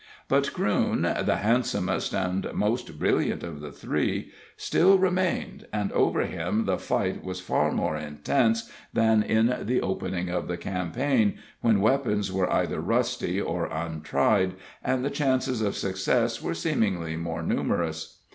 But 0.27 0.45
Crewne, 0.51 1.03
the 1.27 1.35
handsomest 1.35 2.11
and 2.15 2.51
most 2.53 2.97
brilliant 2.97 3.43
of 3.43 3.59
the 3.61 3.71
three, 3.71 4.31
still 4.57 4.97
remained, 4.97 5.67
and 5.71 5.91
over 5.91 6.21
him 6.25 6.65
the 6.65 6.79
fight 6.79 7.23
was 7.23 7.39
far 7.39 7.71
more 7.71 7.95
intense 7.95 8.67
than 8.91 9.21
in 9.21 9.55
the 9.61 9.79
opening 9.79 10.27
of 10.31 10.47
the 10.47 10.57
campaign, 10.57 11.37
when 11.61 11.81
weapons 11.81 12.31
were 12.31 12.51
either 12.51 12.81
rusty 12.81 13.39
or 13.39 13.67
untried, 13.67 14.55
and 14.83 15.05
the 15.05 15.11
chances 15.11 15.61
of 15.61 15.77
success 15.77 16.41
were 16.41 16.55
seemingly 16.55 17.15
more 17.15 17.43
numerous. 17.43 18.21